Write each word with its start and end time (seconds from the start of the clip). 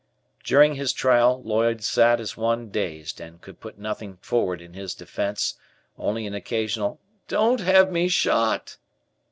During 0.43 0.73
his 0.73 0.93
trial, 0.93 1.43
Lloyd 1.43 1.83
sat 1.83 2.19
as 2.19 2.35
one 2.35 2.71
dazed, 2.71 3.21
and 3.21 3.39
could 3.39 3.59
put 3.61 3.77
nothing 3.77 4.17
forward 4.17 4.59
in 4.59 4.73
his 4.73 4.95
defence, 4.95 5.59
only 5.95 6.25
an 6.25 6.33
occasional 6.33 6.99
"Don't 7.27 7.59
have 7.61 7.91
me 7.91 8.07
shot!" 8.07 8.77